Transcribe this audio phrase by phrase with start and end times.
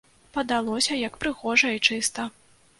[0.37, 2.29] Падалося, як прыгожа і чыста.